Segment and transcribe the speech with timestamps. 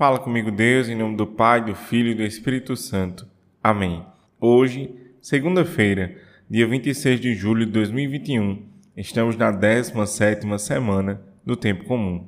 [0.00, 3.26] Fala comigo, Deus, em nome do Pai, do Filho e do Espírito Santo.
[3.62, 4.02] Amém.
[4.40, 6.16] Hoje, segunda-feira,
[6.48, 8.62] dia 26 de julho de 2021,
[8.96, 12.26] estamos na 17ª semana do Tempo Comum.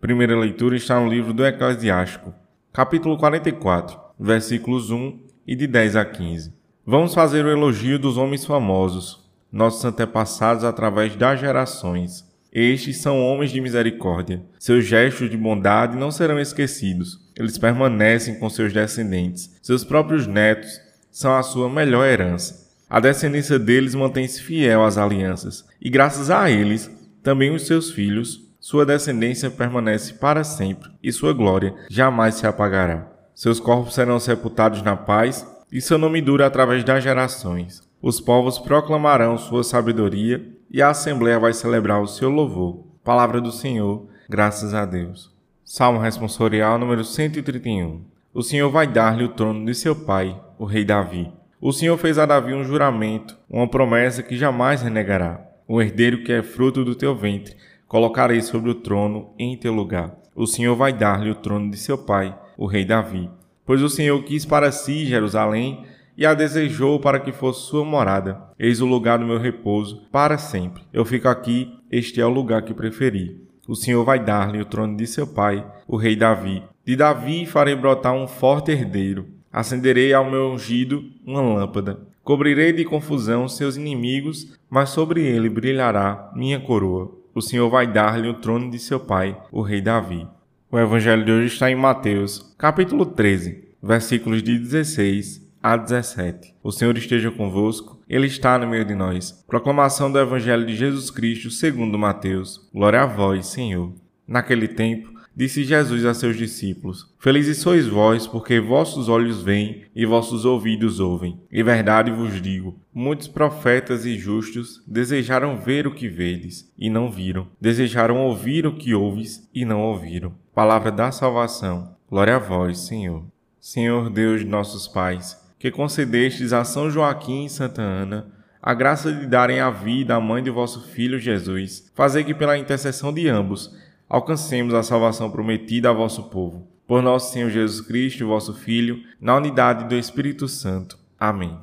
[0.00, 2.34] Primeira leitura está no livro do Eclesiástico,
[2.72, 6.52] capítulo 44, versículos 1 e de 10 a 15.
[6.84, 13.50] Vamos fazer o elogio dos homens famosos, nossos antepassados através das gerações estes são homens
[13.50, 14.40] de misericórdia.
[14.60, 17.20] Seus gestos de bondade não serão esquecidos.
[17.36, 19.58] Eles permanecem com seus descendentes.
[19.60, 22.64] Seus próprios netos são a sua melhor herança.
[22.88, 26.88] A descendência deles mantém-se fiel às alianças, e graças a eles,
[27.22, 33.08] também os seus filhos, sua descendência permanece para sempre, e sua glória jamais se apagará.
[33.34, 37.82] Seus corpos serão sepultados na paz, e seu nome dura através das gerações.
[38.06, 42.84] Os povos proclamarão sua sabedoria e a Assembleia vai celebrar o seu louvor.
[43.02, 45.32] Palavra do Senhor, graças a Deus.
[45.64, 48.02] Salmo responsorial número 131.
[48.34, 51.32] O Senhor vai dar-lhe o trono de seu pai, o rei Davi.
[51.58, 55.40] O Senhor fez a Davi um juramento, uma promessa que jamais renegará.
[55.66, 57.56] O herdeiro que é fruto do teu ventre,
[57.88, 60.14] colocarei sobre o trono em teu lugar.
[60.36, 63.30] O Senhor vai dar-lhe o trono de seu pai, o rei Davi.
[63.64, 68.40] Pois o Senhor quis para si Jerusalém e a desejou para que fosse sua morada.
[68.58, 70.82] Eis o lugar do meu repouso para sempre.
[70.92, 73.42] Eu fico aqui, este é o lugar que preferi.
[73.66, 76.62] O Senhor vai dar-lhe o trono de seu pai, o rei Davi.
[76.84, 79.26] De Davi farei brotar um forte herdeiro.
[79.52, 81.98] Acenderei ao meu ungido uma lâmpada.
[82.22, 87.12] Cobrirei de confusão seus inimigos, mas sobre ele brilhará minha coroa.
[87.34, 90.26] O Senhor vai dar-lhe o trono de seu pai, o rei Davi.
[90.70, 96.54] O evangelho de hoje está em Mateus, capítulo 13, versículos de 16 a 17.
[96.62, 99.32] O Senhor esteja convosco, Ele está no meio de nós.
[99.46, 102.68] Proclamação do Evangelho de Jesus Cristo segundo Mateus.
[102.70, 103.94] Glória a vós, Senhor.
[104.28, 110.04] Naquele tempo, disse Jesus a seus discípulos: Felizes sois vós, porque vossos olhos veem e
[110.04, 111.40] vossos ouvidos ouvem.
[111.50, 117.10] E verdade vos digo: muitos profetas e justos desejaram ver o que vedes e não
[117.10, 120.34] viram, desejaram ouvir o que ouves e não ouviram.
[120.54, 121.96] Palavra da salvação.
[122.10, 123.24] Glória a vós, Senhor.
[123.58, 128.30] Senhor Deus de nossos pais, que concedestes a São Joaquim e Santa Ana
[128.62, 132.58] a graça de darem a vida à mãe de vosso Filho Jesus, fazer que pela
[132.58, 133.74] intercessão de ambos
[134.06, 136.68] alcancemos a salvação prometida a vosso povo.
[136.86, 140.98] Por nosso Senhor Jesus Cristo, vosso Filho, na unidade do Espírito Santo.
[141.18, 141.56] Amém.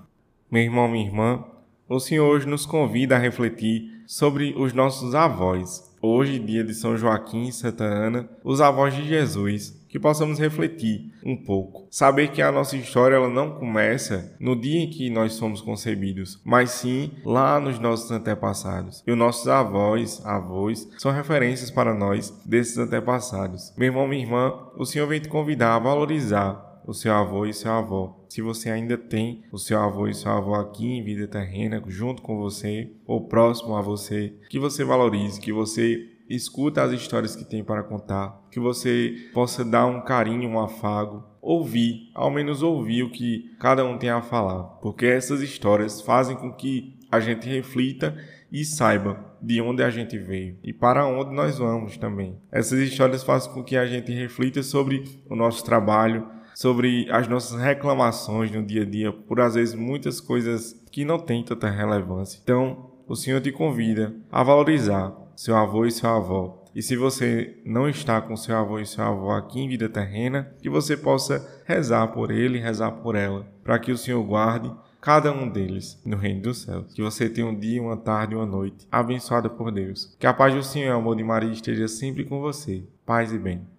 [0.50, 1.44] Meu irmão, minha irmã,
[1.88, 5.96] o Senhor hoje nos convida a refletir sobre os nossos avós.
[6.02, 11.12] Hoje, dia de São Joaquim e Santa Ana, os avós de Jesus, que possamos refletir
[11.24, 11.86] um pouco.
[11.92, 16.42] Saber que a nossa história ela não começa no dia em que nós somos concebidos,
[16.46, 19.04] mas sim lá nos nossos antepassados.
[19.06, 23.74] E os nossos avós, avós, são referências para nós desses antepassados.
[23.78, 27.54] Meu irmão, minha irmã, o Senhor vem te convidar a valorizar o seu avô e
[27.54, 28.18] seu avó.
[28.30, 32.22] Se você ainda tem o seu avô e seu avô aqui em vida terrena, junto
[32.22, 37.46] com você, ou próximo a você, que você valorize, que você escuta as histórias que
[37.46, 43.04] tem para contar, que você possa dar um carinho, um afago, ouvir, ao menos ouvir
[43.04, 47.48] o que cada um tem a falar, porque essas histórias fazem com que a gente
[47.48, 48.16] reflita
[48.52, 52.38] e saiba de onde a gente veio e para onde nós vamos também.
[52.52, 57.60] Essas histórias fazem com que a gente reflita sobre o nosso trabalho, sobre as nossas
[57.60, 62.40] reclamações no dia a dia, por às vezes muitas coisas que não têm tanta relevância.
[62.44, 66.64] Então, o Senhor te convida a valorizar seu avô e sua avó.
[66.74, 70.54] E se você não está com seu avô e sua avó aqui em vida terrena,
[70.62, 74.72] que você possa rezar por ele rezar por ela, para que o Senhor guarde
[75.02, 76.94] cada um deles no reino dos céus.
[76.94, 80.16] Que você tenha um dia, uma tarde uma noite abençoada por Deus.
[80.20, 82.84] Que a paz do Senhor e o amor de Maria esteja sempre com você.
[83.06, 83.68] Paz e bem.